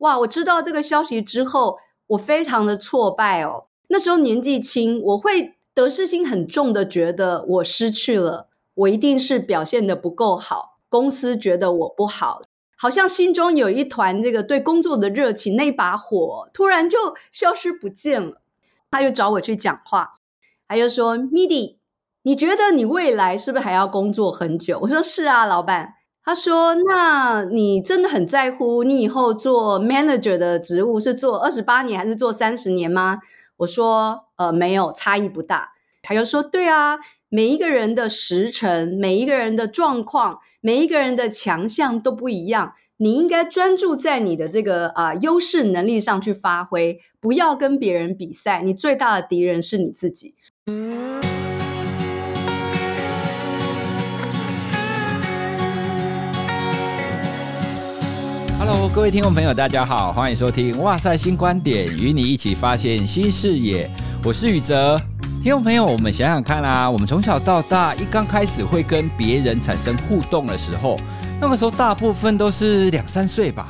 [0.00, 1.78] 哇，我知道这个消息之后，
[2.08, 3.68] 我非常的挫败哦。
[3.88, 12.40] 那时候年纪轻，我会得失心很重的，觉得我失去了，我一定是表现得不够好，公司觉得我不好，
[12.76, 18.40] 好像心中有一团这个对工作的热情，那把火突然就 消失不见了。
[18.90, 20.12] 他又找我去讲话，
[20.66, 21.76] 他又说：“Midi，
[22.22, 33.20] 你觉得你未来是不是还要工作很久？”我说：“是啊，老板。”他说：“那你真的很在乎你以后做 manager 的职务是做二十八年还是做三十年吗？”
[33.58, 48.62] 我说：“呃，没有，差异不大。”他就说：“对啊，每一个人的时辰、每一个人的状况、每一个人的强项都不一样，你应该专注在你的这个啊、呃、优势能力上去发挥，不要跟别人比赛。
[48.62, 50.34] 你最大的敌人是你自己。”
[50.66, 51.39] 嗯。
[58.62, 63.90] Hello，各位听众朋友，大家好，欢迎收听《哇塞新观点》，与你一起发现新视野。
[64.22, 65.00] 我是宇哲。
[65.42, 71.00] 听众朋友，我们想想看啊，我们从小到大一刚开始会跟别人产生互动的时候，
[71.40, 73.66] 那个时候大部分都是两三岁吧。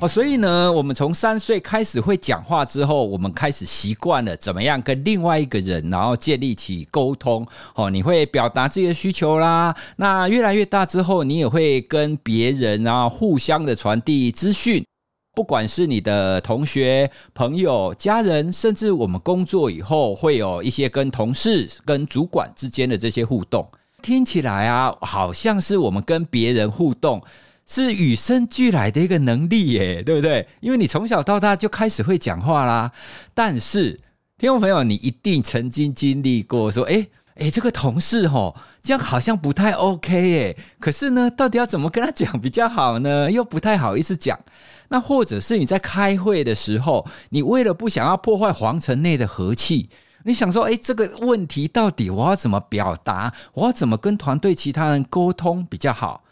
[0.00, 7.44] 哦，所以呢，我们从三岁开始会讲话之后，我们开始习惯了怎么样跟另外一个人，然后建立起沟通。
[7.74, 9.74] 哦，你会表达自己的需求啦。
[9.96, 14.86] 那越来越大之后，你也会跟别人然后互相的传递资讯，
[15.34, 23.68] 不管是你的同学、朋友、家人，甚至我们工作以后会有一些跟同事、跟主管之间的这些互动。
[24.00, 27.20] 听起来啊，好像是我们跟别人互动。
[27.68, 30.48] 是与生俱来的一个能力耶，对不对？
[30.60, 32.90] 因为你从小到大就开始会讲话啦。
[33.34, 34.00] 但是，
[34.38, 40.56] 听众朋友，你一定曾经经历过说，诶诶，这个同事吼，这样好像不太 OK 耶。
[40.80, 43.30] 可是呢，到底要怎么跟他讲比较好呢？
[43.30, 44.40] 又不太好意思讲。
[44.88, 49.90] 那或者是你在开会的时候，你为了不想要破坏皇城内的和气，
[50.24, 53.34] 你想说，诶，这个问题到底我要怎么表达？
[53.52, 56.24] 我要怎么跟团队其他人沟通比较好？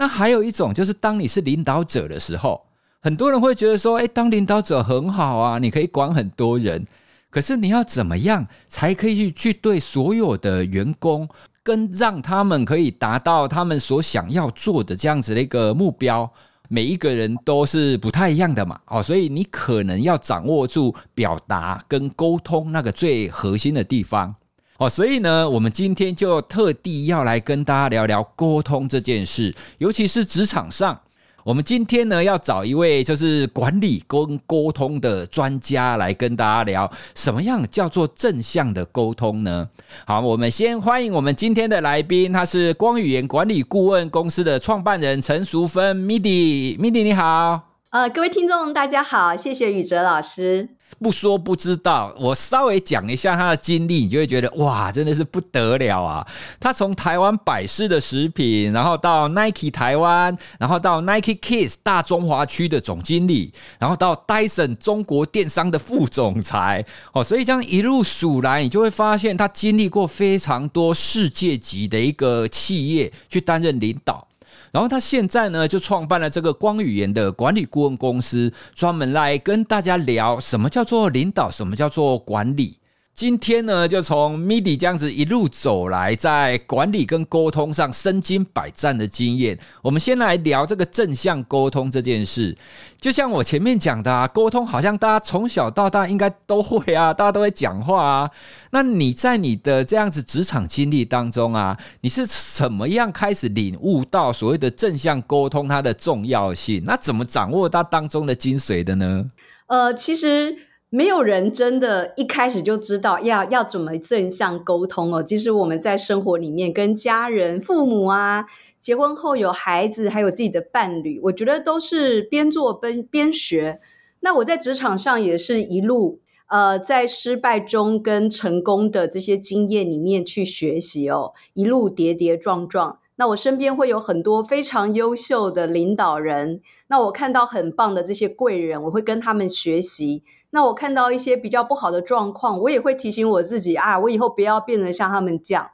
[0.00, 2.62] 那还有一种，就是当你是领导者的时候，
[3.02, 6.86] 很多人会觉得说：“哎，当领导者很好啊，你可以管很多人。
[7.28, 11.28] 可是你要怎么样才可以去对所有的员工，
[11.62, 16.32] 跟让他们可以达到他们所想要做的这样子的一个目标？
[16.70, 24.34] 每一个人都是不太一样的嘛，哦，所以你可能要掌握住表达跟沟通那个最核心的地方。”
[24.80, 30.98] 哦，所以呢，我们今天就特地要来跟大家聊聊沟通这件事，尤其是职场上。
[31.44, 39.68] 我们今天呢，要找一位就是管理跟沟通的专家来跟大家聊，什么样叫做正向的沟通呢？
[40.06, 47.69] 好，我们先欢迎我们今天的来宾，他是光语言管理顾问公司的创办人陈淑芬，Midi，Midi 你好。
[47.90, 50.68] 呃，各位听众大家好，谢谢宇哲老师。
[51.00, 56.24] 不说不知道，我稍微讲一下他的经历，你就会觉得哇，真的是不得了啊！
[56.60, 66.86] 他从台湾百事的食品，然后到 Nike 台湾，然后到 Nike Kids 大中华区的总经理，然后到 Dyson 中国电商的副总裁。
[67.12, 74.28] 哦，所以这样一路数来，你就会发现他经历过非常多世界级的一个企业去担任领导。
[74.72, 82.79] 然后他现在呢，就创办了这个光语言的管理顾问公司，专门来跟大家聊什么叫做领导，什么叫做管理。
[83.12, 92.56] 今天呢，就从 Midi 这样子一路走来，在管理跟沟通上身经百战的经验，我们先来聊这个正向沟通这件事。
[92.98, 98.30] 就像我前面讲的啊，沟通好像大家从小到大应该都会啊， 大家都会讲话啊。
[98.70, 106.82] 那你在你的这样子职场经历当中啊，你是怎么样开始领悟到所谓的正向沟通它的重要性？
[106.86, 109.26] 那怎么掌握它当中的精髓的呢？
[109.66, 110.56] 呃，其实。
[110.92, 115.22] 没有人真的一开始就知道要要怎么正向沟通哦。
[115.22, 118.44] 其实我们在生活里面跟家人、父母啊，
[118.80, 123.80] 结婚后有孩子，还有自己的伴侣，我觉得都是边做边边学。
[124.18, 132.98] 那我在职场上也是一路呃，在失败中跟成功的这些经验里面去学习哦，一路跌跌撞撞。
[133.20, 140.22] 那我身边会有很多非常优秀的领导人，那我看到很棒的这些贵人，我会跟他们学习。
[140.52, 145.72] 那我看到一些比较不好的状况，我也会提醒我自己啊，我以后不要变得像他们这样。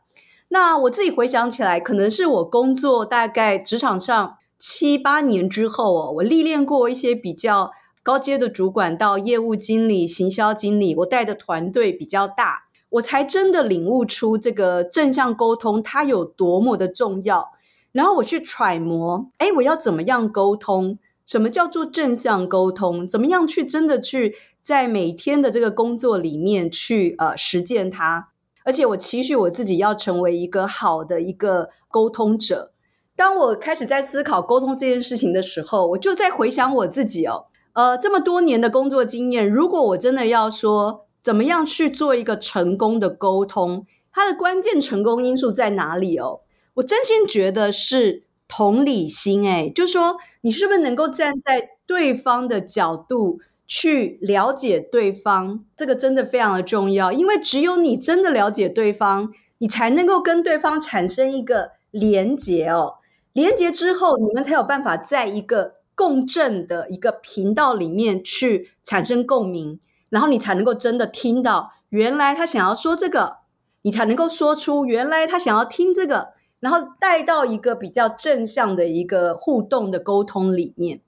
[0.49, 7.71] 那我自己回想起来，可能是我工作大概职场上七八年之后哦，我历练过一些比较
[8.03, 12.65] 高阶的主管，到业务经理、行销经理，我带的团队比较大，
[12.97, 17.53] 我才真的领悟出这个正向沟通它有多么的重要。
[17.93, 20.99] 然后我去揣摩，哎，我要怎么样沟通？
[21.25, 23.07] 什么叫做正向沟通？
[23.07, 28.29] 怎么样去真的去在每天的这个工作里面去呃实践它？
[28.65, 32.73] 而且我期许我自己要成为一个好的一个沟通者。
[33.15, 46.43] 当我开始在思考沟通这件事情的时候，我就在回想我自己哦，呃，这么多年的工作经验，如果我真的要说怎么样去做一个成功的沟通，它的关键成功因素在哪里哦？
[46.75, 48.23] 我真心觉得是。
[48.49, 55.65] 同理心，诶，就是说，你是不是能够站在对方的角度去了解对方？
[55.75, 62.99] 这个真的非常的重要，因为只有你真的了解对方，你才能够跟对方产生一个连结哦。
[63.33, 73.39] 连结之后，你们才有办法在一个共振的一个频道里面去产生共鸣，然后你才能够真的听到原来他想要说这个，
[73.83, 76.35] 你才能够说出原来他想要听这个。
[76.59, 81.01] 然后带到一个比较正向的一个互动的沟通里面。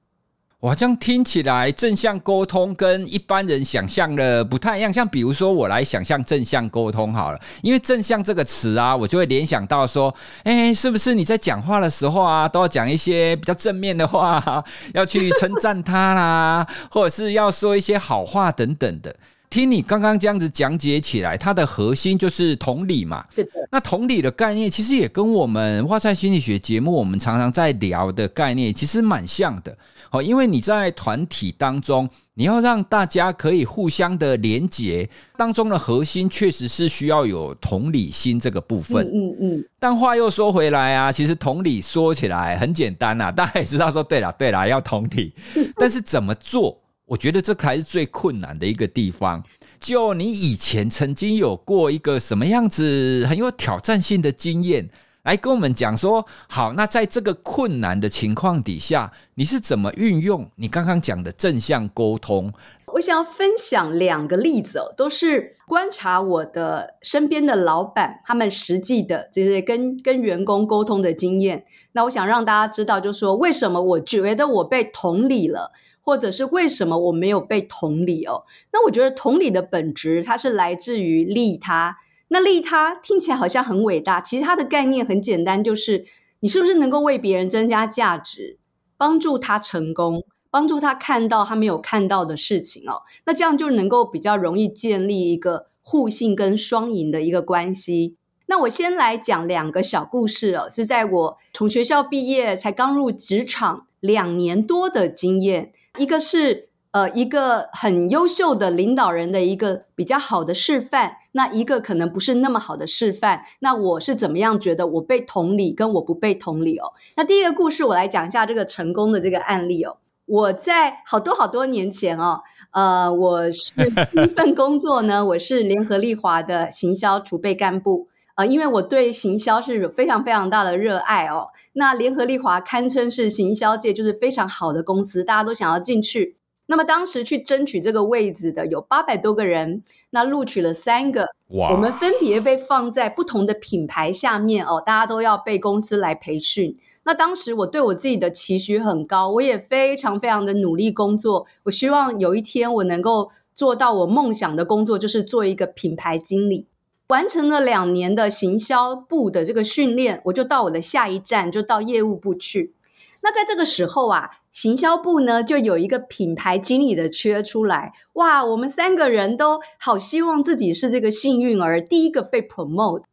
[0.62, 4.92] 哇，这样听起来正向沟通跟一般人想象的不太一样。
[4.92, 10.12] 像比如说，我来想象正向沟通好了，因为正向这个词啊，我就会联想到说，
[10.42, 14.64] 哎，是不是你在讲话的时候啊，都要讲一些比较正面的话，
[14.94, 19.14] 要去称赞他啦， 或者是要说一些好话等等的。
[19.48, 23.24] 听你刚刚这样子讲解起来，它的核心就是同理嘛。
[23.70, 29.74] 那同理的概念，其实也跟我们哇赛心理学节目我们常常在聊的概念，其实蛮像的。
[30.10, 39.06] 好，因为你在团体当中，你要让大家可以互相的连结，当中的核心确实是需要有同理心这个部分。
[39.06, 39.64] 嗯嗯嗯。
[39.78, 45.32] 但话又说回来啊，其实同理说起来很简单呐， 大家也知道说，对了对了，要同理，
[45.76, 46.78] 但是怎么做？
[47.04, 49.42] 我觉得这才是最困难的一个地方。
[49.80, 54.90] 就你以前曾经有过一个什么样子很有挑战性的经验，
[55.22, 62.52] 来跟我们讲说，好，那在这个困难的情况底下，你是怎么运用你刚刚讲的正向沟通？
[62.94, 71.64] 我想要分享两个例子哦，都是观察我的身边的老板他们实际的这些跟跟员工沟通的经验。
[71.92, 75.72] 那我想让大家知道，就是说为什么我觉得我被同理了。
[76.00, 78.44] 或者是为什么我没有被同理哦？
[78.72, 81.98] 那我觉得同理的本质，它是来自于利他。
[82.28, 86.04] 那利他听起来好像很伟大，其实它的概念很简单，就是
[86.40, 88.58] 你是不是能够为别人增加价值，
[88.96, 93.02] 帮助他成功，帮助他看到他没有看到的事情哦。
[93.24, 98.16] 那这样就能够比较容易建立一个互信跟双赢的一个关系。
[98.46, 105.72] 那我先来讲两个小故事哦，是在我从学校毕业才刚入职场两年多的经验。
[105.98, 113.42] 一个是呃一个很优秀的领导人的一个比较好的示范，那一个可能不是那么好的示范。
[113.60, 116.92] 那我是怎么样觉得我被同理跟我不被同理哦？
[117.16, 119.98] 那第一个故事我来讲一下这个成功的这个案例哦。
[120.26, 122.40] 我在好多好多年前哦，
[122.72, 123.72] 呃，我是
[124.12, 128.08] 第一份工作呢，我是联合利华的行销储备干部。
[128.34, 131.48] 呃，因为我对行销是非常非常大的热爱哦。
[131.72, 136.37] 那联合利华堪称是行销界就是非常好的公司，大家都想要进去。
[136.70, 141.26] 那么当时去争取这个位置的有八百多个人，那录取了三个。
[141.48, 141.72] 哇！
[141.72, 146.78] 我们分别被放在不同的品牌下面哦，大家都要被公司来培训。
[147.04, 151.46] 那当时我对我自己的期许很高，我也非常非常的努力工作。
[151.62, 156.66] 我希望有一天我能够做到我梦想的工作，就是做一个品牌经理。
[157.08, 162.74] 完成了两年的行销部的这个训练，我就到我的下一站，就到业务部去。
[163.22, 167.92] 那在这个时候啊，行销部呢就有一个品牌经理的缺出来。
[168.14, 173.04] 哇，我们三个人都好希望自己是这个幸运儿，第一个被 promote。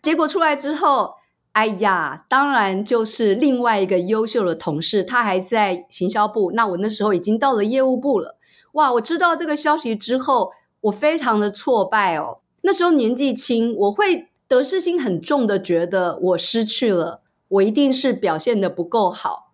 [0.00, 1.14] 结果出来之后，
[1.50, 6.52] 哎呀，当然就是另外一个优秀的同事，他还在行销部。
[6.52, 8.38] 那我那时候已经到了业务部了。
[8.74, 12.38] 哇，我知道这个消息之后，我非常的挫败哦。
[12.60, 19.51] 那时候年纪轻，我会得失心很重的，觉得我失去了，我一定是表现的不够好，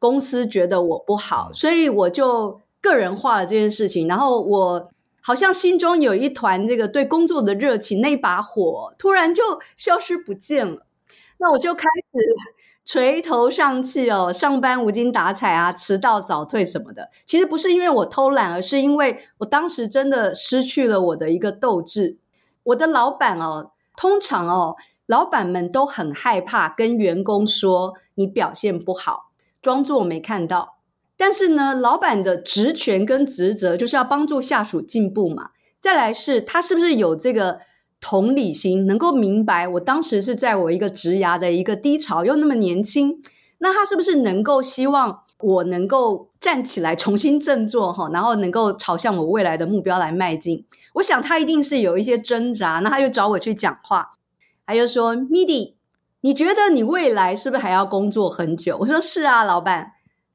[0.00, 4.08] 公司觉得我不好，所以我就个人化了这件事情。
[4.08, 4.90] 然后我
[5.20, 10.86] 好像心中有一团这个对工作的热情，那把火突然就消失不见了。
[11.38, 12.18] 那我就开始
[12.84, 17.10] 垂头丧气哦，上班无精打采啊，迟到早退什么的。
[17.24, 22.16] 其实不是因为我偷懒，而是因为我当时真的失去了我的一个斗志。
[22.62, 24.76] 我的老板哦，通常哦，
[25.06, 29.29] 老板们都很害怕跟员工说你表现不好，
[29.60, 30.78] 装作没看到。
[31.16, 35.50] 但是呢，老板的职权跟职责就是要帮助下属进步嘛。
[35.80, 37.60] 再来是他是不是有这个
[38.00, 43.20] 同理心，能够明白我当时是在我一个职涯的一个低潮，又那么年轻，
[43.58, 50.64] 那他是不是能够希望我能够站起来重新振作哈，然后能够朝向我未来的目标来迈进。
[50.94, 54.10] 我想他一定是有一些挣扎，那他就找我去讲话，
[54.66, 55.74] 他就说：“Midi，
[56.22, 59.92] 你觉得你未来是不是还要工作很久？”我说：“是啊，老板。”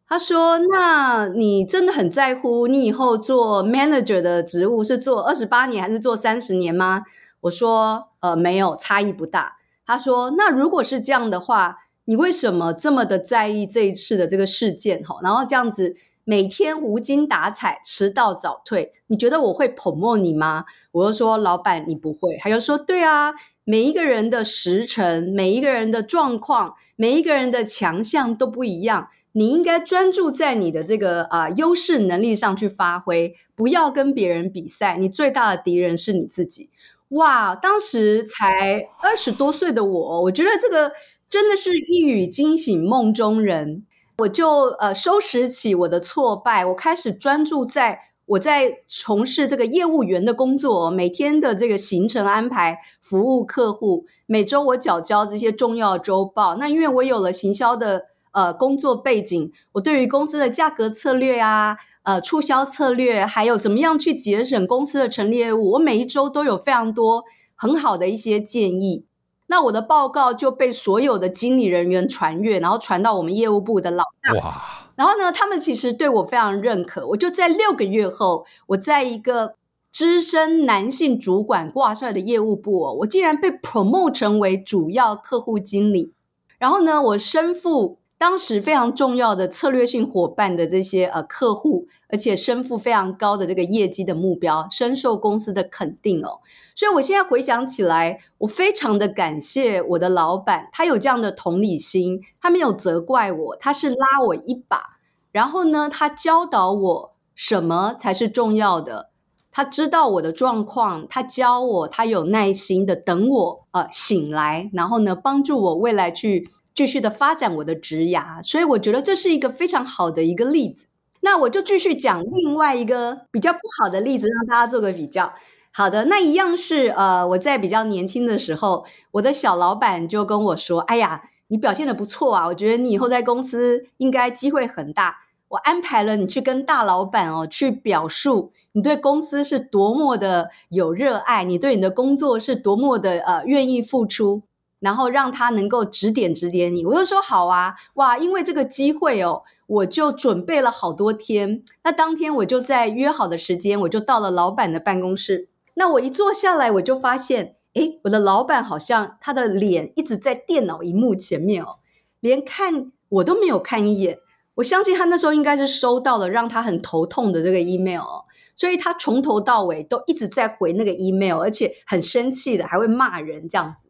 [0.08, 7.04] 他说：“那你真的很在乎你以后做 manager 的职务是做二十八年还是做三十年吗？”
[7.42, 15.04] 我说：“呃，没有，差异不大。”他说：“那如果是这样的话，你为什么这么的在意这一次的这个事件？
[15.04, 15.96] 哈，然后这样子
[16.26, 34.96] 每天无精打采、迟到早退，你觉得我会捧默你吗？”我就说：“老板，你不会。”他就说：“对啊，每一个人的时辰、每一个人的状况、每一个人的强项都不一样。”你应该专注在你的这个啊、呃、优势能力上去发挥，不要跟别人比赛。
[34.98, 36.70] 你最大的敌人是你自己。
[37.10, 40.90] 哇，当时才二十多岁的我，我觉得这个
[41.28, 43.84] 真的是一语惊醒梦中人。
[44.18, 56.56] 我就呃收拾起我的挫败，我开始专注在我在从事这个业务员的工作，每天的这个行程安排、服务客户，每周我缴交这些重要周报。
[56.56, 58.06] 那因为我有了行销的。
[58.36, 67.24] 呃，工作背景，我对于公司的价格策略啊，呃，促销策略，还有怎么样去节省公司的陈列物，我每一周都有非常多
[67.56, 69.06] 很好的一些建议。
[69.48, 74.34] 那我的报告就被所有的经理人员传阅，然后传到我们业务部的老大。
[74.40, 74.62] 哇！
[74.96, 77.08] 然后呢，他们其实对我非常认可。
[77.08, 79.56] 我就在六个月后，我在一个
[79.92, 86.14] 资深男性主管挂帅的业务部，我竟然被 promote 成为主要客户经理。
[86.58, 88.00] 然后呢，我身负。
[88.18, 96.40] 当时非常重要的策略性伙伴的这些呃客户，而且身负非常高的这个业绩的目标，深受公司的肯定哦。
[96.76, 104.98] 所以我现在回想起来，我非常的感谢我的老板，他有这样的同理心，他没有责怪我，他是拉我一把，
[105.34, 109.10] 然后呢，他教导我什么才是重要的，
[109.52, 116.48] 他知道我的状况，他教我，他有耐心的等我呃醒来，然后呢，帮助我未来去。
[116.76, 120.86] 继续的发展我的职涯，所以我觉得这是一个非常好的一个例子。
[121.22, 125.34] 那我就继续讲另外一个比较不好的例子，让大家做个比较。
[125.72, 135.18] 好的，那一样是呃，我在比较年轻的时候，我的小老板就跟我说：“哎呀，你表现得不错啊，我觉得你以后在公司应该机会很大。
[135.48, 144.44] 我安排了你去跟大老板哦，去表述你对公司是多么的有热爱，你对你的工作是多么的呃愿意付出。”
[144.86, 148.20] 然后让他能够指点指点你，我就说好啊，哇！
[148.20, 151.64] 因为这个机会哦，我就准备了好多天。
[151.84, 155.50] 那当天我就在约好的时间，我就到了老板的办公室。
[155.74, 161.80] 那我一坐下来，我就发现，诶，我的老板好像他的脸一直在电脑荧幕前面哦，
[162.20, 164.20] 连看我都没有看一眼。
[164.54, 168.26] 我相信他那时候应该是收到了让他很头痛的这个 email 哦，
[168.56, 173.85] 所以他从头到尾都一直在回那个 email，而且很生气的，还会骂人这样子。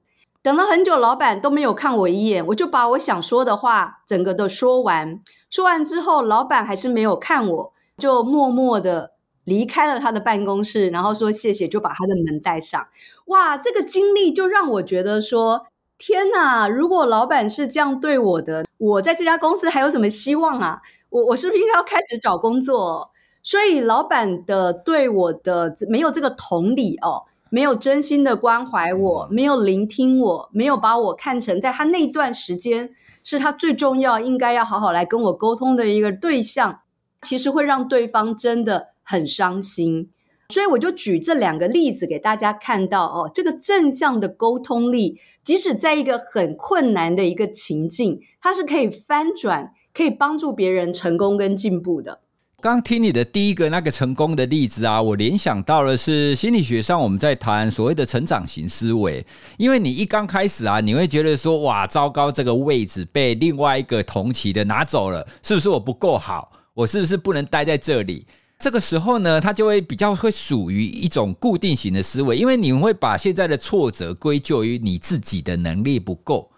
[0.46, 5.20] 等了很久，老板都没有看我一眼，我就把我想说的话整个都说完。
[5.50, 12.88] 说完之后，老板还是没有看我，就默默的离开了他的办公室，然后说谢谢，就把他的门带上。
[13.26, 15.66] 哇，这个经历就让我觉得说，
[15.98, 16.68] 天哪！
[16.68, 20.80] 如果老板是这样对我的，我在这家公司还有什么希望啊？
[21.10, 23.10] 我我是不是应该要开始找工作？
[23.42, 27.24] 所以老板的对我的没有这个同理哦。
[27.50, 32.90] 没有真心的关怀我，没有聆听我，没有把我看成在他那段时间
[33.24, 36.82] 是他最重要、应该要好好来跟我沟通的一个对象，
[37.22, 40.10] 其实会让对方真的很伤心。
[40.50, 52.20] 所以我就举这两个例子给大家看到哦，这个正向的沟通力，即使在一个很困难的一个情境，它是可以翻转，可以帮助别人成功跟进步的。
[52.66, 59.24] 刚听你的第一个那个成功的例子啊，我联想到的是心理学上我们在谈所谓的成长型思维。
[59.58, 66.52] 因为你一刚开始啊，你会觉得说哇，糟糕，这个位置被另外一个同期的拿走了，是不是我不够好？
[66.74, 68.26] 我是不是不能待在这里？
[68.58, 76.50] 这个时候呢，他就会比较会属于一种固定型的思维，因为你会把现在的挫折归咎于你自己的能力不够。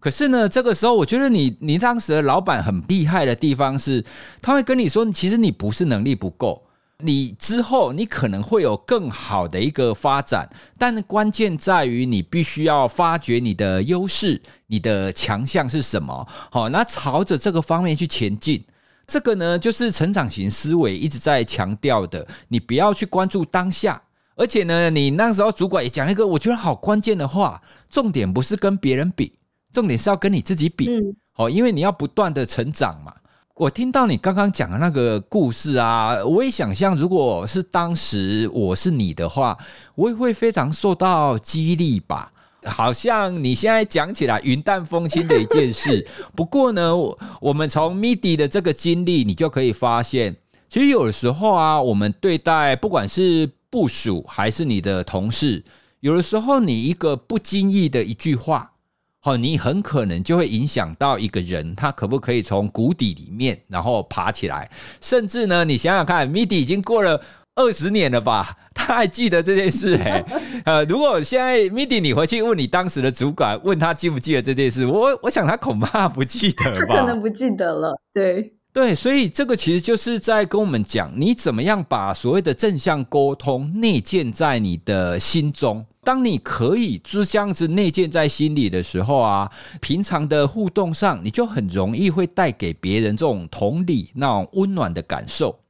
[0.00, 4.02] 可是呢，这个时候我觉得你你当时的老板很厉害的地方是，
[4.40, 6.62] 他会跟你说，其实你不是能力不够，
[7.00, 18.64] 你之后你可能会有更好的一个发展，但关键在于你必须要发掘你的优势，你的强项是什么，好，那朝着这个方面去前进。
[19.06, 24.00] 这个呢，就是成长型思维一直在强调的，你不要去关注当下，
[24.36, 29.32] 而且呢，你那时候主管也讲一个我觉得好关键的话，重点不是跟别人比。
[29.72, 30.88] 重点是要跟你自己比，
[31.32, 33.14] 好，因为你要不断的成长嘛。
[33.54, 39.58] 我听到你刚刚讲的那个故事啊，我也想象，如果是当时我是你的话，
[39.94, 42.32] 我也会非常受到激励吧。
[42.64, 46.94] 好像你现在讲起来云淡风轻的一件事， 不过呢，
[47.40, 50.36] 我们从 Midi 的这个经历，你就可以发现，
[50.68, 55.64] 其实有的时候啊，我们对待不管是部署还是你的同事，
[56.00, 58.72] 有的时候你一个不经意的一句话，
[59.20, 67.20] 好，你很可能就会影响到一个人，他可不可以从谷底里面然后爬起来，甚至呢，你想想看，Midi 已经过了。
[67.56, 70.62] 二十年了吧， 他还记得这件事 哎、欸。
[70.64, 78.00] 呃，如果现在 Midi 你回去问你当时的主管，问他记不记得这件事，我我想他恐怕不记得吧，他可能不记得了。
[78.14, 85.84] 对对，所以这个其实就是在跟我们讲，你怎么样把所谓的正向沟通内建在你的心中。
[86.02, 95.60] 当你可以就这样子内建在心里的时候啊，平常的互动上，你就很容易会带给别人这种同理、那种温暖的感受。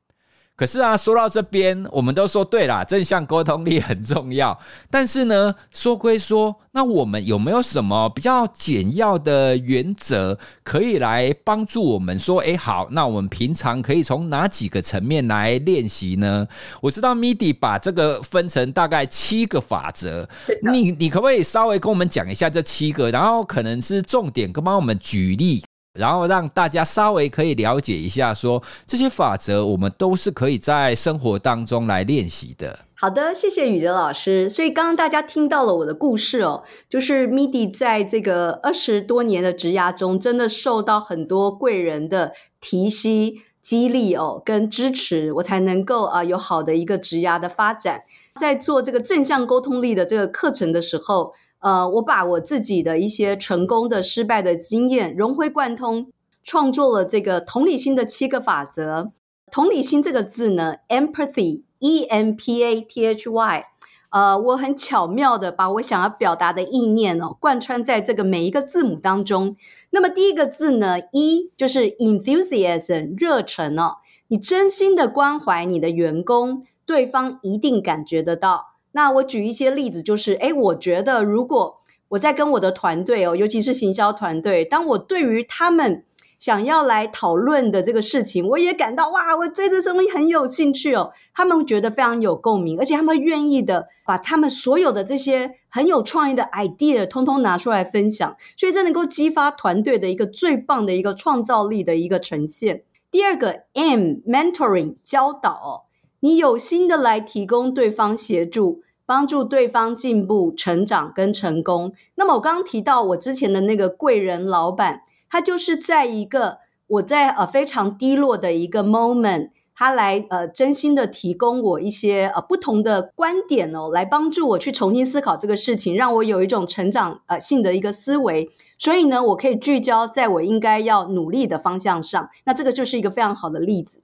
[0.61, 4.61] 可是啊，说到这边，我们都说对啦，正向沟通力很重要。
[4.90, 16.47] 但是呢，说归说，那我们有没有什么比较简要的原则，可以来帮助我们说，哎，好，那我们平常可以从哪几个层面来练习呢？
[16.83, 20.29] 我知道 Midi 把这个分成大概七个法则，
[20.71, 25.64] 你你可不可以稍微跟我们讲一下这七个，然后可能是重点，跟帮我们举例。
[25.94, 32.78] 然后让大家稍微可以了解一下说，这些法则我们都是可以在生活当中来练习的。
[32.94, 34.49] 好的，谢谢宇哲老师。
[34.49, 48.02] 所以刚刚大家听到了我的故事哦，就是 Midi 在这个二十多年的职涯中，真的受到很多贵人的提携、激励哦，跟支持，我才能够啊有好的一个职涯的发展。
[48.38, 51.35] 在做这个正向沟通力的这个课程的时候。
[51.61, 56.11] 呃，我把我自己的一些成功的、失败的经验融会贯通，
[56.43, 59.12] 创作了这个同理心的七个法则。
[59.50, 63.64] 同理心这个字呢，empathy，e m p a t h y，
[64.09, 69.57] 呃，我很巧妙的把我想要表达的意念哦，贯穿在这个每一个字母当中。
[69.90, 73.96] 那么第一个字呢，E 就是 enthusiasm，热忱哦，
[74.29, 78.69] 你真心的关怀你的员工，对方一定感觉得到。
[78.92, 86.05] 那我举一些例子，就是，诶，我觉得如果我在跟我的团队哦，尤其是行销团队，当我对于他们
[86.40, 102.83] 想要来讨论的这个事情，我也感到哇，我对这东西很有兴趣哦，他们觉得非常有共鸣，而且他们愿意的把他们所有的这些很有创意的 idea 通通拿出来分享，所以这能够激发团队的一个最棒的一个创造力的一个呈现。
[103.12, 105.87] 第二个 M，mentoring 教导。
[106.20, 111.92] 你有心的来提供对方协助，帮助对方进步、成长跟成功。
[112.14, 128.50] 那么我刚刚提到我之前的那个贵人老板，他就是在一个我在呃非常低落的一个 moment，他来呃真心的提供我一些呃不同的观点哦，来帮助我去重新思考这个事情，让我有一种成长呃性的一个思维。
[128.78, 132.28] 所以呢，我可以聚焦在我应该要努力的方向上。
[132.44, 134.02] 那这个就是一个非常好的例子。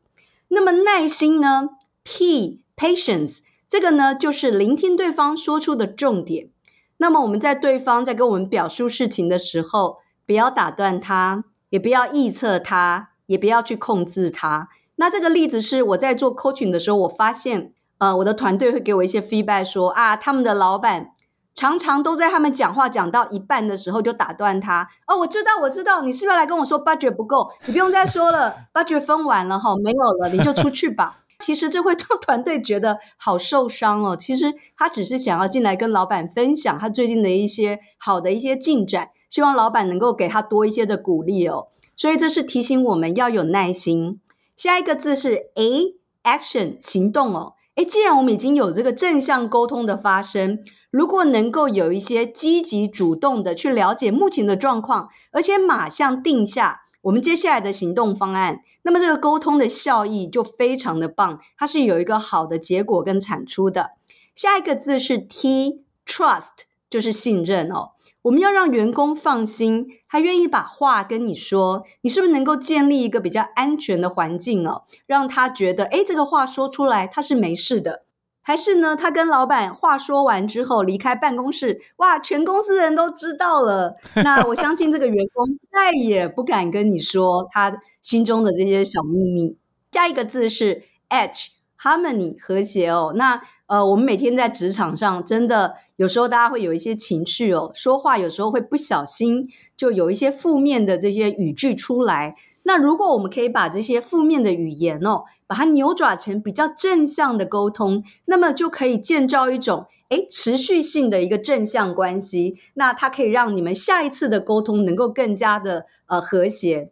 [0.49, 1.71] 那么耐心呢
[2.09, 6.51] ？P patience 这个呢，就是聆听对方说出的重点。
[6.99, 14.69] 那么我们在对方在跟我们表述事情的时候，不要打断他，也不要臆测他，也不要去控制他。
[14.95, 21.11] 那这个例子是我在做 coaching 的时候，我发现，呃，我的团队会给我一些 feedback 说啊，他们的老板
[21.55, 24.89] 常常都在他们讲话讲到一半的时候就打断他。
[25.09, 27.51] 哦，我知道，我知道，你是不是来跟我说 budget 不够？
[27.67, 31.25] 你不用再说了，budget 分完了哈，没有了，你就出去吧。
[31.39, 34.17] 其实这会让 团队觉得好受伤哦。
[34.17, 41.69] 其实他只是想要进来跟老板分享他最近的一些好的一些进展，希望老板能够给他多一些的鼓励哦。
[41.97, 44.21] 所以这是提醒我们要有耐心。
[44.57, 47.55] 下一个字是 A，Action 行动哦。
[47.77, 56.86] 诶，既然我们已经有这个正向沟通的发生，如果能够有一些积极主动的去了解目前的状况，而且马上定下。
[57.07, 63.93] 我们接下来的行动方案，那么这个沟通的效益就非常的棒，它是有一个好的结果跟产出的。
[64.35, 67.91] 下一个字是 T，Trust，就是信任哦。
[68.23, 78.06] 我们要让员工放心，他愿意把话跟你说，你是不是能够建立一个比较安全的环境哦，让他觉得，诶，这个话说出来他是没事的。
[78.47, 83.97] 还是呢，他跟老板话说完之后离开办公室，哇，全公司人都知道了。
[84.23, 89.59] 那我相信这个员工 再也不敢跟你说他心中的这些小秘密。
[89.91, 93.13] 下一个字是 H，Harmony 和谐哦。
[93.17, 102.37] 那呃，我们每天在职场上，真的有时候大家会有一些情绪哦，说话有时候会不小心就有一些负面的这些语句出来。
[102.69, 112.57] 那如果我们可以把这些负面的语言哦，把它扭转成比较正向的沟通，那么就可以建造一种诶持续性的一个正向关系。
[112.75, 116.91] 那它可以让你们下一次的沟通能够更加的呃和谐。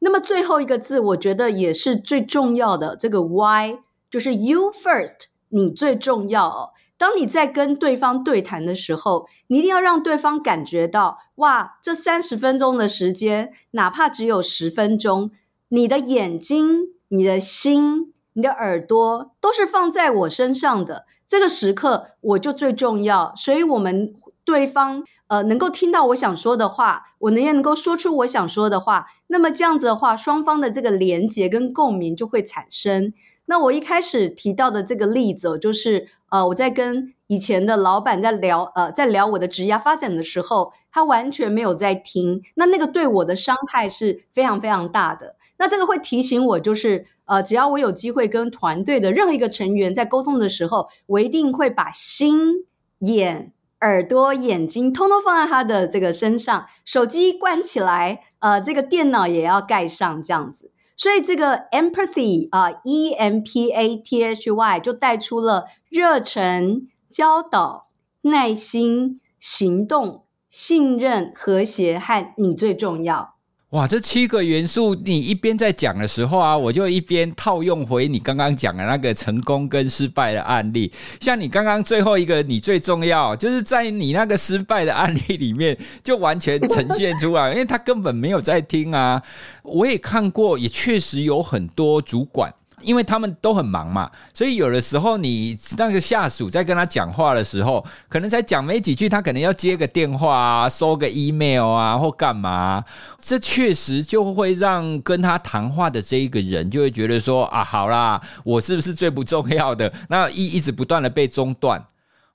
[0.00, 3.78] 那么最后一个字，我觉得也是最重要的，这个 Y
[4.10, 6.70] 就是 you first，你最重要哦。
[6.98, 15.30] 当你在跟对方对谈的时候，你一定要让对方感觉到，哇，这三十分钟的时间，哪怕只有十分钟，
[15.68, 21.06] 你的眼睛、你的心、你的耳朵都是放在我身上的。
[21.24, 24.12] 这个时刻我就最重要，所以我们
[24.44, 33.12] 对方呃能够听到我想说的话，我能也能够说出我想说的话，那么这样子的话，双方的这个连结跟共鸣就会产生。
[33.46, 36.08] 那我一开始提到的这个例子，就是。
[36.30, 45.36] 呃，我在跟以前的老板在聊，呃，在聊我的职业发展的时候，他完全没有在听，那那个对我的伤害是非常非常大的。
[45.56, 52.66] 那这个会提醒我，就是呃，只要我有机会跟团队的任何一个成员在沟通的时候，我一定会把心、
[53.00, 60.70] 眼、耳朵、眼睛通通放在他的这个身上，手机关起来，呃，这个电脑也要盖上，这样子。
[60.98, 67.86] 所以这个 empathy 啊，E M P A T H Y 就带出了热忱、教导、
[68.22, 73.37] 耐心、行动、信任、和谐和你最重要。
[73.72, 80.90] 哇，这七个元素，你一边在讲的时候啊，我就一边套用回你刚刚讲的那个成功跟失败的案例。
[81.20, 89.22] 像你刚刚最后一个，你最重要，就是在你那个失败的案例里面，就完全呈现出来，因为他根本没有在听啊。
[89.62, 92.50] 我也看过，也确实有很多主管。
[92.82, 102.84] 因为他们都很忙嘛，所以有的时候你那个下属在跟他讲话的时候，可能才讲没几句，他可能要接个电话啊，收个 email 啊，或干嘛，
[103.20, 109.92] 这确实就会让跟他谈话的这一个人就会觉得说啊，好啦，我是不是最不重要的？
[110.08, 111.84] 那一一直不断的被中断。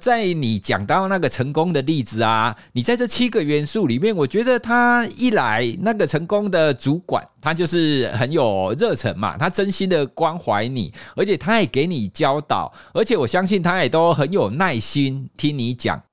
[0.03, 16.03] 在你讲到那个成功的例子啊，你在这七个元素里面，我觉得他一来那个成功的主管，他就是很有热忱嘛，他真心的关怀你，而且他也给你教导，而且我相信他也都很有耐心听你讲。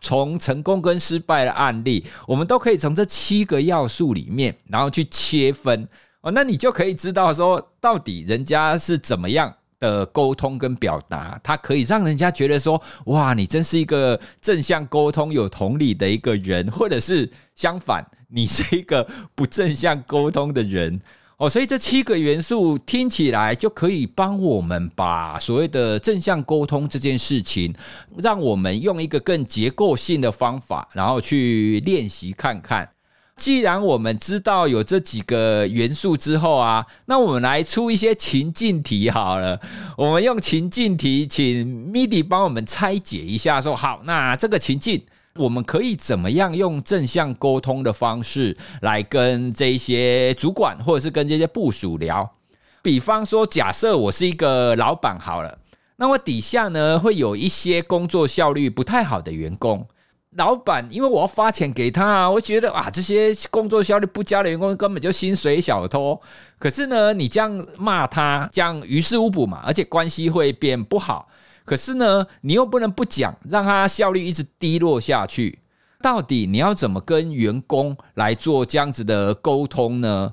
[0.00, 5.88] 从成功跟失败的案例，我们都可以从这七个要素里面，然后去切分
[6.20, 9.52] 哦，那你就可以知道说，到底人家是怎么样。
[9.82, 21.00] 的沟通跟表达，它可以让人家觉得说，哇，你真是一个正向沟通、有同理的一个人，或者是相反，你是一个不正向沟通的人
[21.36, 21.50] 哦。
[21.50, 27.74] 所以这七个元素听起来就可以帮我们把所谓的正向沟通这件事情，
[28.18, 32.88] 让我们用一个更结构性的方法，然后去练习看看。
[33.36, 39.58] 既然我们知道有这几个元素之后啊，那我们来出一些情境题好了。
[39.96, 43.60] 我们用情境题，请 Midi 帮我们拆解一下。
[43.60, 45.02] 说好，那这个情境
[45.36, 52.34] 我们可以怎么样用正向沟通的方式来跟这些主管或者是跟这些部署聊？
[52.82, 55.58] 比方说，假设我是一个老板好了，
[55.96, 59.88] 那我底下呢会有一些工作效率不太好的员工。
[60.36, 66.20] 老板，因为我要发钱给他啊，我觉得啊，这些工作效率不佳的员工根本就薪水小偷。
[66.58, 71.28] 可是呢，你这样骂他，这样于事无补嘛，而且关系会变不好。
[71.64, 75.58] 可是呢，你又不能不讲，让他效率一直低落下去。
[76.00, 80.32] 到底你要怎么跟员工来做这样子的沟通呢？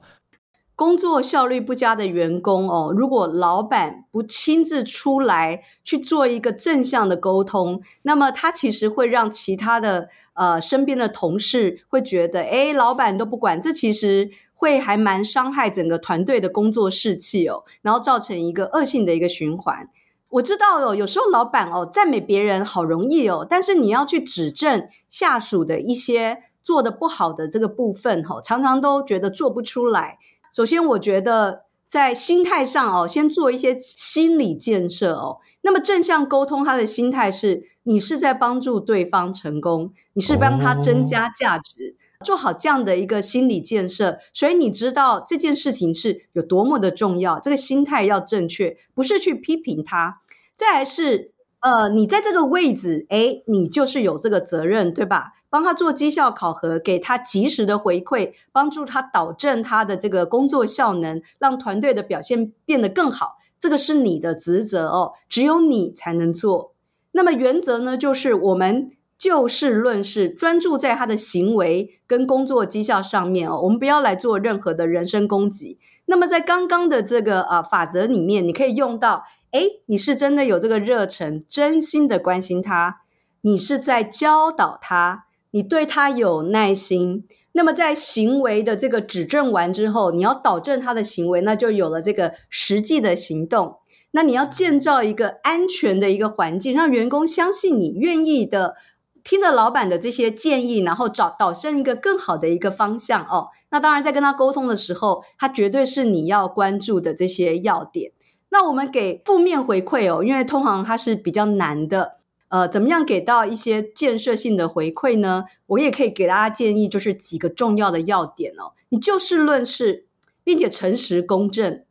[0.80, 19.90] 工作效率不佳的员工哦，如果老板不亲自出来去做一个正向的沟通，那么他其实会让其他的呃身边的同事会觉得，诶，老板都不管，这其实会还蛮伤害整个团队的工作士气哦，然后造成一个恶性的一个循环。
[20.30, 30.18] 我知道哦，有时候老板哦赞美别人好容易哦，但是你要去指正下属的一些做得不好的这个部分哦，常常都觉得做不出来。
[30.54, 35.38] 首先，我觉得在心态上哦，先做一些心理建设哦。
[35.62, 44.20] 那么正向沟通，他的心态是你是在帮助对方成功，你是帮他增加价值，做好这样的一个心理建设。
[44.34, 50.22] 所以你知道这件事情是有多么的重要，这个心态要正确，不是去批评他。
[50.56, 55.34] 再来是，呃，你在这个位置，诶，你就是有这个责任，对吧？
[55.50, 63.38] 帮他做绩效考核，给他及时的回馈，帮助他导正他的这个工作效能，让团队的表现变得更好。
[63.60, 66.74] 这个是你的职责哦，只有你才能做。
[67.12, 73.60] 那么原则呢，就是我们就事论事，专注在他的行为跟工作绩效上面哦。
[73.64, 75.78] 我们不要来做任何的人身攻击。
[76.06, 83.02] 那么在刚刚的这个呃法则里面，你可以用到，诶，你是真的有这个热忱，真心的关心他，
[83.42, 87.26] 你是在教导他，你对他有耐心。
[87.52, 93.78] 那么在行为的这个指正完之后，你要导正他的行为，那就有了这个实际的行动。
[94.12, 98.76] 那你要建造一个安全的一个环境，让员工相信你，愿意的。
[99.22, 103.50] 听着老板的这些建议，然后找导向一个更好的一个方向哦。
[103.70, 108.14] 那当然，在跟他沟通的时候，他绝对是你要关注的这些要点。
[108.50, 112.19] 那我们给负面回馈哦，因为通常它是比较难的。
[112.50, 115.46] 呃，怎么样给到一些建设性的回馈呢？
[115.68, 118.74] 我也可以给大家建议，就是几个重要的要点哦。
[118.90, 120.06] 你就事论事，
[120.44, 121.84] 并且诚实公正。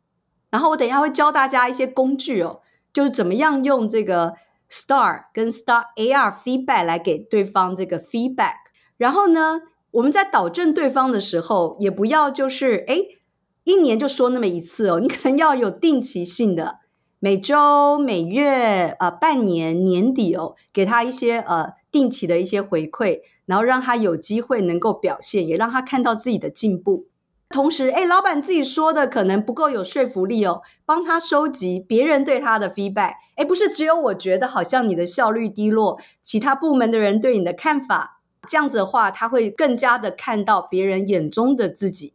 [0.49, 2.61] 然后我等一下会教大家一些工具哦，
[2.93, 4.35] 就是怎么样用这个。
[4.71, 8.53] Star 跟 Star AR feedback 来给对方这个 feedback，
[8.97, 13.17] 然后呢，我们在导正对方的时候，也不要就是诶
[13.63, 16.77] 一年就说那么一次哦，你可能要有定期性的，
[17.21, 27.07] 每周、每月、呃半年、年底哦，给他一些呃定期的一些回馈，然后让他有机会能够表现，也让他看到自己的进步。
[27.49, 42.13] 同时，诶，老板自己说的可能不够有说服力哦，帮他收集别人对他的 feedback，诶，不是只有我觉得好像你的效率低落，其他部门的人对你的看法，这样子的话，他会更加的看到别人眼中的自己。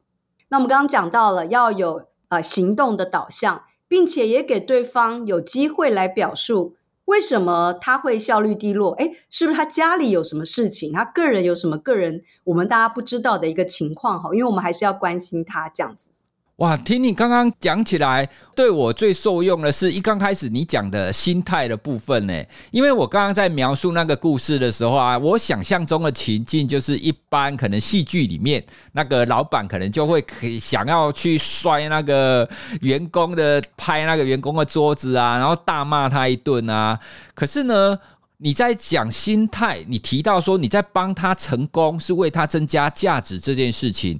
[0.48, 3.64] 那我们刚刚讲到了要有呃行动的导向，
[3.94, 6.74] 并且也给对方有机会来表述。
[7.04, 8.90] 为什么他会效率低落？
[8.94, 10.92] 诶，是不是他家里有什么事情？
[10.92, 14.20] 他个人有什么个人我们大家不知道的一个情况？
[14.20, 16.08] 哈，因为我们还是要关心他这样子。
[16.58, 22.44] 哇，听你刚刚讲起来，对我最受用的是一刚开始你讲的心态的部分呢。
[22.70, 32.48] 因为我刚刚在描述那个故事的时候啊，我想象中的情境就是一般可能戏剧里面那个老板可能就会可以想要去摔那个
[32.82, 36.96] 员工的，拍那个员工的桌子啊，然后大骂他一顿啊。
[37.34, 37.98] 可是呢，
[38.36, 44.16] 你在讲心态，你提到说你在帮他成功，是为他增加价值这件事情。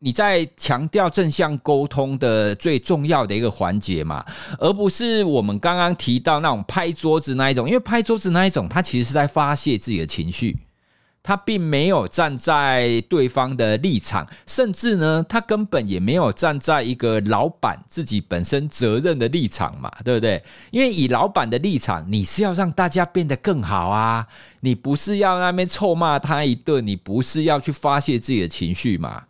[0.00, 4.24] 你在强调正向沟通的最重要的一个环节嘛，
[4.58, 10.56] 而不是我们刚刚提到那种拍桌子那一种，因为拍桌子那一种，他其实是在发泄自己的情绪，
[11.20, 20.40] 他并没有站在对方的立场，甚至呢，他根本也没有站在一个老板自己本身责任的立场嘛，对不对？
[20.70, 24.24] 因为以老板的立场，你是要让大家变得更好啊，
[24.60, 29.24] 你不是要那边臭骂他一顿，你不是要去发泄自己的情绪嘛。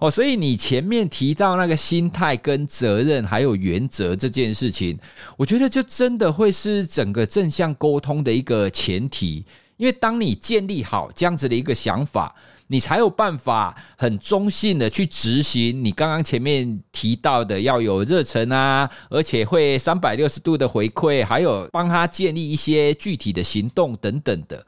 [0.00, 4.98] 哦，所以你前面提到那个心态跟责任还有原则这件事情，
[5.36, 9.44] 我觉得就真的会是整个正向沟通的一个前提。
[9.76, 12.34] 因为当你建立好这样子的一个想法，
[12.68, 24.64] 你才有办法很中性的去执行你刚刚前面提到的要有热忱啊，而且会三百六十度的回馈，还有帮他建立一些具体的行动等等的。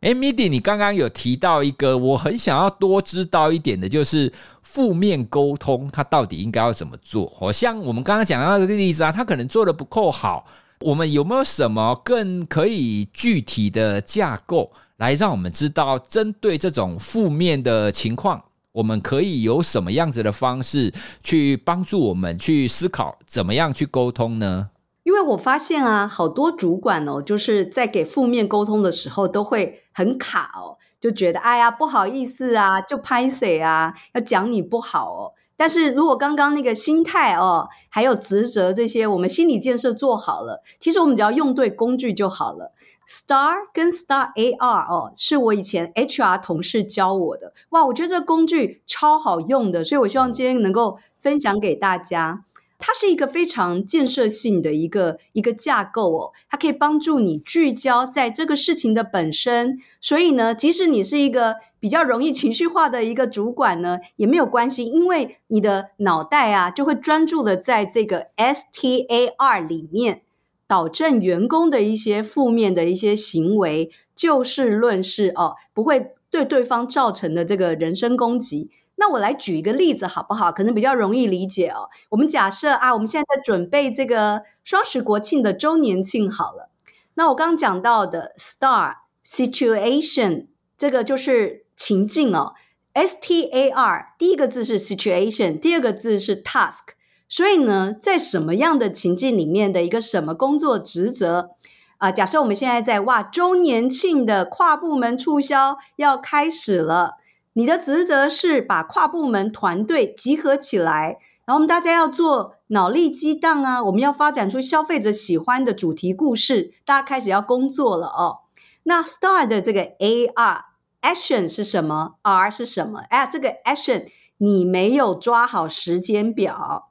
[0.00, 4.32] 诶，Midi，你刚刚有提到一个我很想要多知道一点的，就是
[4.62, 7.30] 负面沟通，它到底应该要怎么做？
[7.38, 10.46] 好像我们刚刚讲到这个例子啊，他可能做得不够好，
[10.80, 24.70] 我们有没有什么更可以具体的架构来让我们知道，针对这种负面的情况，我们可以有什么样子的方式去帮助我们去思考怎么样去沟通呢？
[25.02, 35.32] 因为我发现啊，好多主管哦，就是在给负面沟通的时候都会很卡哦，就觉得哎呀不好意思啊，就拍谁啊，要讲你不好哦。
[35.56, 42.72] 但是如果刚刚那个心态哦，还有职责这些，我们心理建设做好了，其实我们只要用对工具就好了。
[43.06, 52.44] Star 跟 Star AR 哦，是我以前 HR 同事教我的，哇，我觉得这个工具超好用的，所以我希望今天能够分享给大家。
[52.80, 59.78] 它是一个非常建设性的一个一个架构哦，它可以帮助你聚焦在这个事情的本身。
[60.00, 70.22] 所以呢，即使你是一个比较容易情绪化的一个主管呢，也没有关系，因为你的脑袋啊就会专注的在这个 STAR 里面，
[70.66, 78.70] 导正员工的一些负面的一些行为，就事论事哦，不会对对方造成的这个人身攻击。
[79.00, 80.52] 那我来举一个例子好不好？
[80.52, 81.88] 可能比较容易理解哦。
[82.10, 86.70] 我们假设啊，我们现在在准备这个双十国庆的周年庆好了。
[87.14, 92.52] 那我刚刚讲到的 STAR situation 这个就是情境哦。
[92.92, 96.94] S T A R 第一个字是 situation，第二个字是 task。
[97.26, 101.50] 所以呢，在什么样的情境里面的一个什么工作职责，
[101.98, 107.18] 啊，假设我们现在在哇周年庆的跨部门促销要开始了，
[107.54, 118.38] 你的职责是把跨部门团队集合起来，然后我们大家要做脑力激荡啊，我们要发展出消费者喜欢的主题故事，大家开始要工作了哦。
[118.84, 120.64] 那 STAR 的这个 A R
[121.02, 123.00] Action 是什么？R 是什么？
[123.10, 124.06] 哎，这个 Action
[124.38, 126.90] 你没有抓好时间表，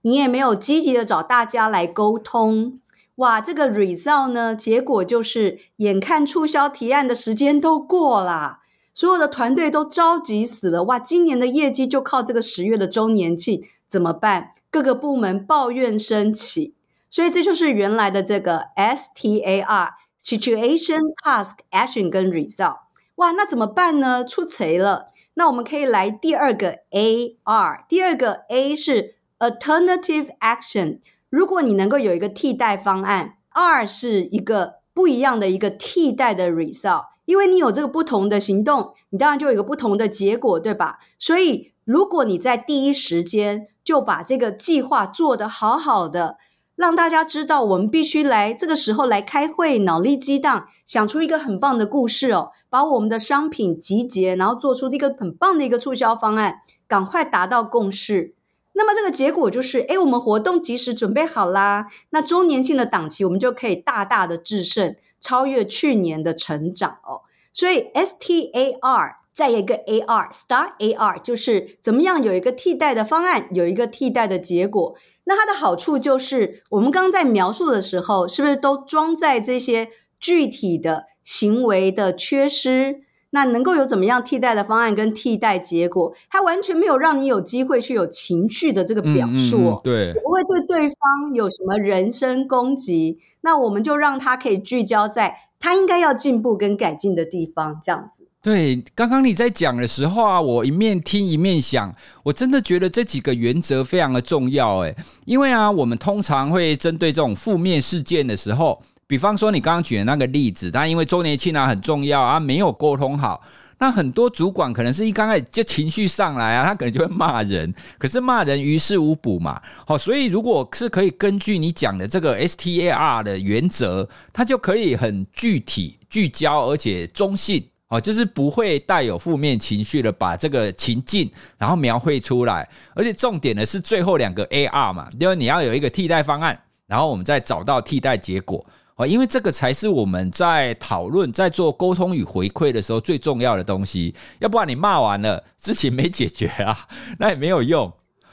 [0.00, 2.80] 你也没有积极的找大家来沟通，
[3.16, 4.56] 哇，这个 Result 呢？
[4.56, 8.60] 结果就是眼看促销提案的时间都过了，
[8.94, 14.52] 所有的团队都着急死了，哇，今年的业绩就靠这个十月的周年庆，怎么办？
[14.70, 16.74] 各个部门抱怨升起，
[17.08, 19.92] 所以这就是原来的这个 STAR。
[20.22, 22.76] Situation, task, action 跟 result，
[23.14, 24.22] 哇，那怎么办呢？
[24.22, 25.12] 出贼了。
[25.32, 30.98] 那我们可以来第二个 AR，第二个 A 是 alternative action。
[31.30, 40.98] 如果你能够有一个替代方案，R 是一个不一样的一个替代的 result，因为你有这个不同的行动，你当然就有一个不同的结果，对吧？
[41.16, 46.38] 所以如果你在第一时间就把这个计划做得好好的。
[46.74, 58.34] 让大家知道，我们必须来这个时候来开会，脑力激荡，想出一个很棒的故事哦，把我们的商品集结，然后做出一个很棒的一个促销方案，赶快达到共识。
[58.72, 67.22] 那么这个结果就是，诶，我们活动及时准备好啦，那周年庆的档期，我们就可以大大的制胜，超越去年的成长哦。
[67.52, 74.96] 所以 STAR 再一个 AR，STAR AR 就是怎么样有一个替代的方案，有一个替代的结果。
[75.24, 83.02] 那它的好处就是，我们刚在描述的时候，是不是都装在这些具体的行为的缺失？
[83.30, 86.12] 那能够有怎么样替代的方案跟替代结果？
[86.28, 93.18] 它完全没有让你有机会去有情绪的这个表述，嗯嗯、对，不会对对方有什么人身攻击。
[93.40, 98.24] 那我们就让他可以聚焦在他应该要进步跟改进的地方，这样子。
[98.42, 113.42] 对，刚刚你在讲的时候啊，我一面听一面想，我真的觉得这几个原则非常的重要诶，因为啊，我们通常会针对这种负面事件的时候，比方说你刚刚举的那个例子，但因为周年庆啊很重要啊，没有沟通好，
[113.78, 127.66] 那很多主管可能是一刚开始就情绪上来啊，他可能就会骂人，可是骂人于事无补嘛，好，所以如果是可以根据你讲的这个 STAR 的原则，它就可以很具体、聚焦，而且中性。
[127.88, 138.64] 哦，就是不会带有负面情绪的，把这个情境然后描绘出来，而且重点的是最后两个 AR 嘛，因为你要有一个替代方案，然后我们再找到替代结果。
[139.00, 144.14] 哦，因为这个才是我们在讨论、在做沟通与回馈的时候最重要的东西。
[144.40, 146.86] 要不然你骂完了，事情没解决啊，
[147.18, 147.90] 那也没有用。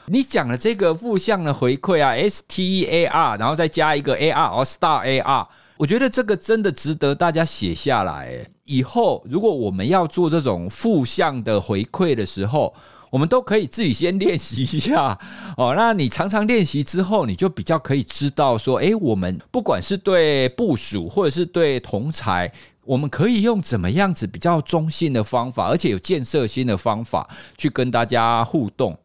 [0.08, 5.46] 你讲的这个负向的回馈啊，STAR，然后再加一个 AR 或 STAR AR。
[5.78, 8.46] 我觉得这个真的值得大家写下来。
[8.64, 12.74] 以后如果我们要做这种负向的回馈的时候，
[13.10, 15.18] 我们都可以自己先练习一下
[15.56, 15.74] 哦。
[15.76, 22.52] 那你常常练习之后，你就比较可以知道说，诶，我们不管是对部属或者是对同才，
[22.84, 28.98] 我们可以用怎么样子比较中性的方法，而且有建设性的方法去跟大家互动。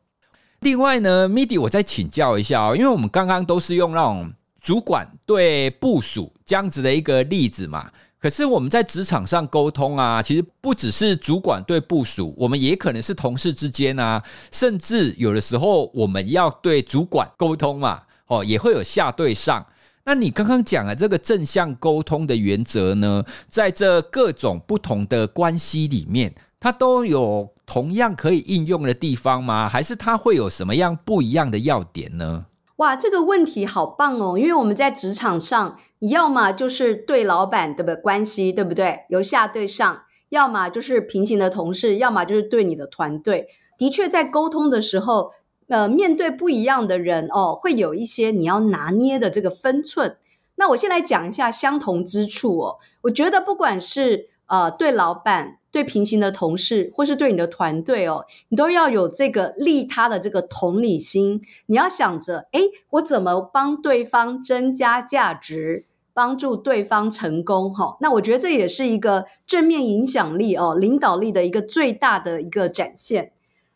[0.60, 4.34] 另外呢，Midi，我再请教一下哦，因为我们刚刚都是用那种。
[4.64, 7.92] 主管对部属这样子的一个例子嘛，
[8.24, 19.66] 可是我们在职场上沟通啊，其实不只是主管对部属，我们也可能是同事之间啊，甚至有的时候我们要对主管沟通嘛，哦，也会有下对上。
[20.06, 29.68] 那你刚刚讲的这个正向沟通的原则呢，在这各种不同的关系里面，它都有同样可以应用的地方吗？
[29.68, 32.46] 还是它会有什么样不一样的要点呢？
[32.84, 34.38] 哇，这个问题好棒哦！
[34.38, 39.06] 因为我们在职场上，你要么就是对老板的关系，对不对？
[39.08, 43.48] 由下对上，要么就是平行的同事，要么就是对你的团队。
[43.78, 45.32] 的确，在沟通的时候，
[45.70, 50.18] 呃，面对不一样的人哦，会有一些你要拿捏的这个分寸。
[50.56, 52.80] 那我先来讲一下相同之处哦。
[53.04, 61.42] 我觉得不管是呃对老板，对平行的同事，或是对你的团队哦，你都要有这个利他的这个同理心。
[61.66, 62.62] 你要想着，诶，
[62.92, 67.74] 我怎么帮对方增加价值，帮助对方成功？
[67.74, 73.32] 哈，那我觉得这也是一个正面影响力哦，领导力的一个最大的一个展现。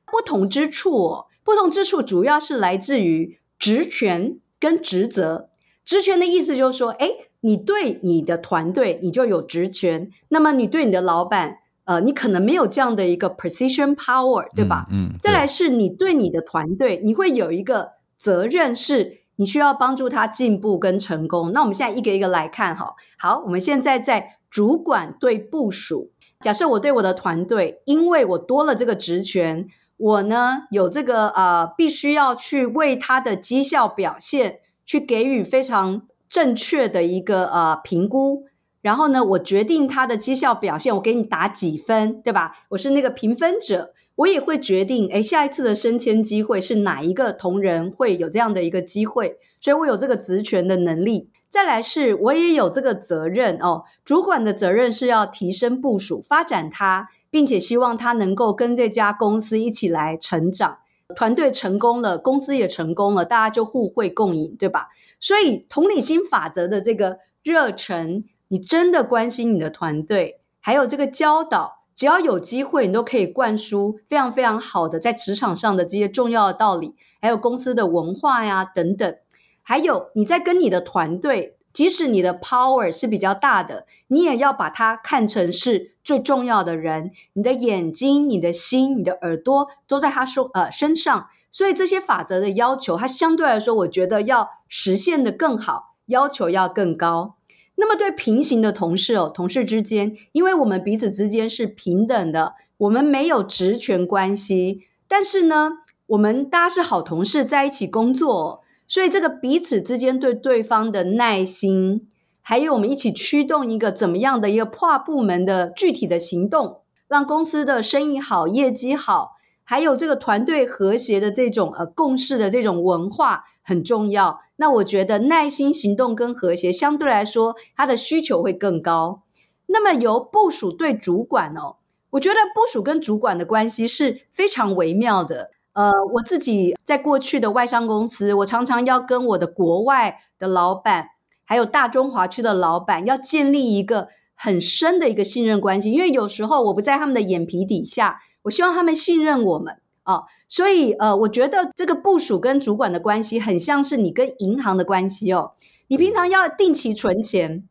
[0.05, 5.49] 不同之处哦，不同之处主要是来自于职权跟职责。
[5.83, 14.87] 职权的意思就是说，诶，你对你的团队，你就有职权；那么你对你的老板，呃，你可能没有这样的一个 precision power，对吧？
[14.89, 21.51] 嗯，嗯，再来是你对你的团队，你会有一个责任，是你需要帮助他进步跟成功。
[21.53, 22.95] 那我们现在一个一个来看哈。
[23.17, 26.11] 好，我们现在在主管对部署。
[26.39, 29.67] 假设我对我的团队，因为我多了这个职权，
[29.97, 38.45] 我呢有这个呃，必须要去为他的绩效表现去给予非常正确的一个呃评估。
[38.81, 42.53] 然后呢，我决定他的绩效表现，我给你打几分，对吧？
[42.69, 43.93] 我是那个评分者。
[44.15, 51.29] 我也会决定，诶，下一次的升迁机会是哪一个同仁会有这样的一个机会，所以我有这个职权的能力。
[51.51, 53.83] 再来是，我也有这个责任哦。
[54.03, 60.79] 主管的责任是要提升部署，发展他，并且希望他能够跟这家公司一起来成长。
[61.15, 64.89] 团队成功了，公司也成功了，大家就互惠共赢，对吧？
[65.19, 71.77] 所以同理心法则的这个热忱，你真的关心你的团队，还有这个教导。
[71.95, 79.15] 只要有机会，你都可以灌输非常非常好的在职场上的这些重要的道理，还有公司的文化呀等等。
[79.63, 87.11] 还有你在跟你的团队，即使你的 power 是比较大的，你也要把它看成是最重要的人。
[87.33, 97.35] 你的眼睛、你的心、你的耳朵都在他说呃身上，所以这些法则的要求，它相对来说，我觉得要实现的更好，要求要更高。
[97.75, 105.73] 那么对平行的同事哦，同事之间，因为我们彼此之间是平等的，我们没有职权关系，但是呢，
[106.07, 112.07] 我们大家是好同事，在一起工作，所以这个彼此之间对对方的耐心，
[112.41, 119.33] 还有我们一起驱动一个怎么样的一个跨部门的具体的行动，让公司的生意好，业绩好，
[119.65, 124.39] 还有这个团队和谐的这种呃共事的这种文化很重要。
[124.55, 129.23] 那我觉得耐心、行动跟和谐相对来说，它的需求会更高。
[129.65, 131.75] 那么由部署对主管哦，
[132.11, 135.51] 我觉得部署跟主管的关系是非常微妙的。
[135.77, 141.09] 呃，我自己在过去的外商公司，我常常要跟我的国外的老板，
[141.45, 145.91] 还有大中华区的老板，要建立一个很深的一个信任关系。
[145.91, 149.79] 因为有时候我不在他们的眼皮底下，我希望他们信任我们。
[150.03, 155.51] 哦，所以呃，我觉得这个部署跟主管的关系很像是你跟银行的关系哦。
[155.87, 157.67] 你平常要定期存钱，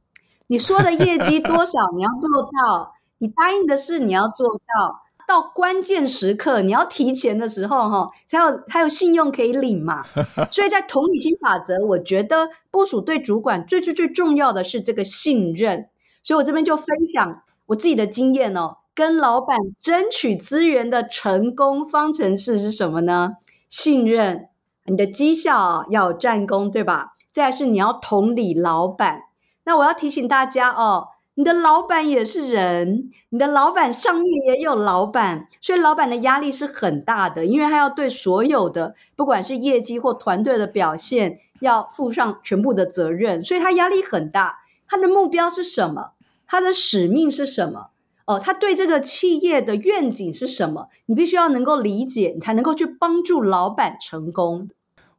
[0.46, 10.05] 你说的业绩多少你要做到，你答应的事你要做到，到关键时刻你要提前的时候哈、哦，才有才有信用可以领嘛。
[10.53, 15.89] 所以在同理心法则，我觉得部署对主管最最最重要的是这个信任。
[16.22, 18.79] 所以我这边就分享我自己的经验哦。
[18.95, 23.37] 跟老板争取资源的成功方程式是什么呢？
[23.68, 24.49] 信任，
[24.87, 27.14] 你的绩效要有战功，对吧？
[27.31, 29.24] 再来是你要同理老板。
[29.64, 31.09] 那我要提醒大家哦，
[31.39, 44.61] 你的老板也是人，你的老板上面也有老板，所以老板的压力是很大的，因为他要对所有的，不管是业绩或团队的表现，要负上全部的责任，所以他压力很大。
[44.89, 46.12] 他的目标是什么？
[46.47, 47.91] 他的使命是什么？
[48.24, 50.89] 哦，他对这个企业的愿景是什么？
[51.05, 54.70] 你必须要能够理解，你才能够去帮助老板成功。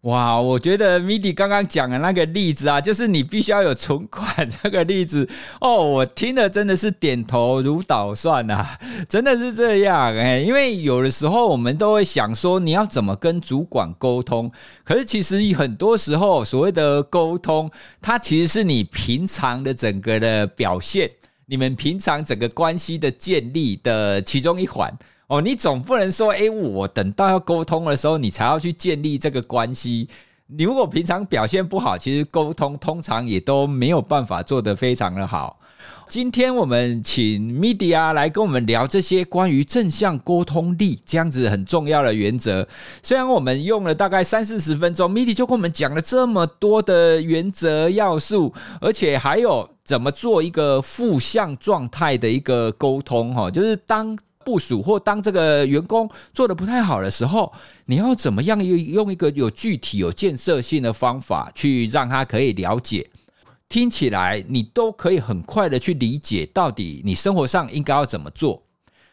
[0.02, 5.28] 哇，我觉得 Midi 刚刚讲的那个例子啊，就是你必须要有存款这个例子
[5.60, 8.78] 哦，我听了真的是点头如捣蒜啊，
[9.10, 14.50] 真的是这样哎，因为有的时候我们都会想说，你要怎么跟主管沟通？
[14.86, 17.70] 可是其实很多时候所谓的沟通，
[18.00, 21.10] 它其实是你平常的整个的表现。
[21.50, 24.94] 你们平常整个关系的建立的其中一环
[25.28, 30.08] 哦，你总不能说，诶，我等到要沟通的时候，你才要去建立这个关系。
[30.48, 35.60] 你如果平常表现不好，其实沟通通常也都没有办法做得非常的好。
[36.08, 42.66] 今天我们请 Media 来跟我们聊这些关于正向沟通力这样子很重要的原则。
[43.04, 54.18] 虽然我们用了大概三四十分钟，Media 就跟我们讲了这么多的原则要素，而且还有怎么做一个负向状态的一个沟通哈，就是当
[54.48, 57.52] 部署或当这个员工做得不太好的时候，
[57.88, 63.10] 你要怎么样用用一个有具体有建设性的方法去让他可以了解。
[63.68, 68.64] 听起来你都可以很快的去理解，到底你生活上应该要怎么做。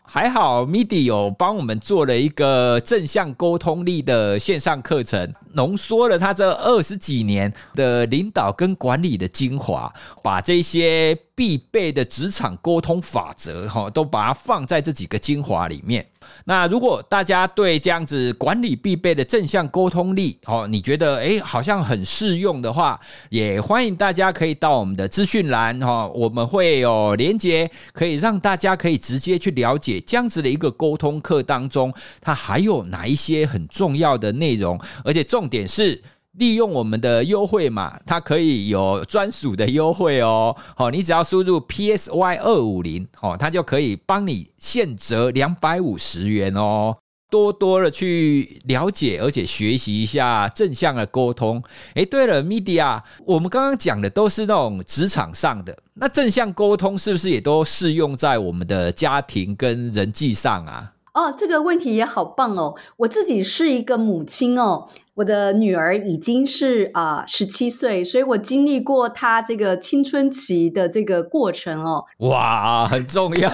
[0.06, 16.06] 还好，Midi 有帮我们做了一个正向沟通力的线上课程，浓缩了他这二十几年的领导跟管理的精华，把这些必备的职场沟通法则，哈，都把它放在这几个精华里面。
[16.46, 22.98] 那如果大家对这样子管理必备的正向沟通力，哦，你觉得诶好像很适用的话，
[23.30, 36.02] 也欢迎大家可以到我们的资讯栏哈，我们会有连结，可以让大家可以直接去了解这样子的一个沟通课当中，它还有哪一些很重要的内容，而且重点是。
[36.38, 40.56] 利用我们的优惠码，它可以有专属的优惠哦。
[40.76, 46.96] 好，你只要输入 PSY 二五零，哦，它就可以帮你现折两百五十元哦。
[47.30, 51.60] 多多的去了解，而且学习一下正向的沟通。
[51.94, 60.92] 诶，对了，Midi，我们刚刚讲的都是那种职场上的，那正向沟通是不是也都适用在我们的家庭跟人际上啊？
[61.12, 62.76] 哦，这个问题也好棒哦！
[62.98, 72.04] 我自己是一个母亲哦，我的女儿已经是啊十七岁，所以我经历过她这个青春期的这个过程哦。
[72.18, 73.50] 哇，很重要，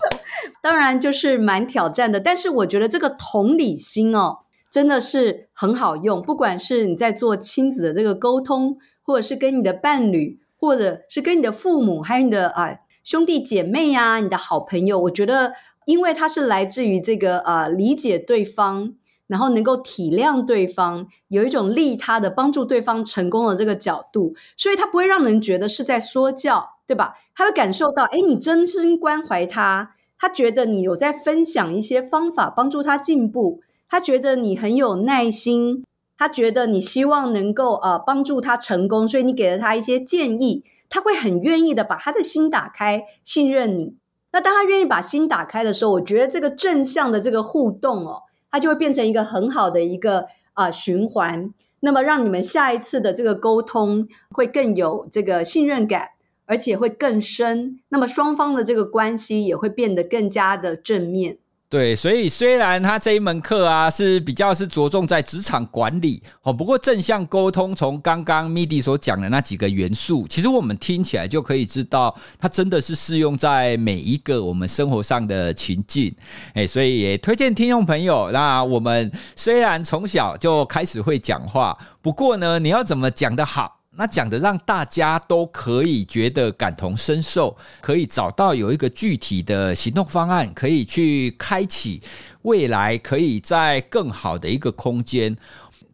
[0.60, 2.20] 当然就是蛮挑战的。
[2.20, 4.38] 但是我觉得这个同理心哦，
[4.70, 6.20] 真的是很好用。
[6.20, 15.54] 不管是你在做亲子的这个沟通，或者是跟你的伴侣，或者是跟你的父母，还有你的啊兄弟姐妹呀、啊，你的好朋友，我觉得。
[15.86, 18.92] 因为它是来自于这个呃理解对方，
[19.28, 27.14] 然后能够体谅对方，有一种利他的帮助对方成功的这个角度，所以他不会让人觉得是在说教，对吧？
[27.36, 35.84] 他会感受到，哎，你真心关怀他，他觉得你有在分享一些方法帮助他进步，他觉得你很有耐心，
[36.16, 43.94] 他觉得你希望能够呃帮助他成功，所以你给了他一些建议，他会很愿意的把他的心打开，信任你。
[44.32, 51.52] 那当他愿意把心打开的时候，我觉得这个正向的这个互动哦，它就会变成一个很好的一个啊、循环。
[51.80, 56.08] 那么让你们下一次的这个沟通会更有这个信任感，
[56.46, 57.78] 而且会更深。
[57.88, 61.38] 那么双方的这个关系也会变得更加的正面。
[61.70, 76.10] 对，所以虽然他这一门课啊是比较是着重在职场管理哦，不过正向沟通从刚刚 Midi 所讲的那几个元素，其实我们听起来就可以知道，它真的是适用在每一个我们生活上的情境。
[76.54, 83.77] 哎，所以也推荐听众朋友，那我们虽然从小就开始会讲话，不过呢，你要怎么讲得好？
[83.98, 92.00] 那讲的让大家都可以觉得感同身受，可以找到有一个具体的行动方案，可以去开启
[92.42, 95.34] 未来，可以在更好的一个空间。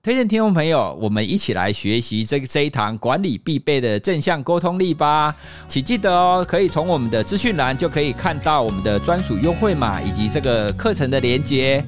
[0.03, 5.35] 推荐听众朋友，我们一起来学习这个这一堂管理必备的正向沟通力吧。
[5.67, 11.83] 请记得哦，可以从我们的资讯栏就可以看到我们的专属优惠码以及这个课程的连接。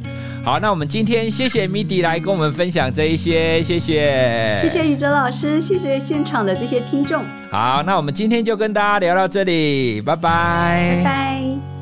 [0.46, 7.24] 好，那我们今天谢谢 Midi 来跟我们分享这一些，谢谢，谢谢宇哲老师，谢谢现场的这些听众。
[7.50, 11.75] 好，那我们今天就跟大家聊到这里，拜拜，拜拜。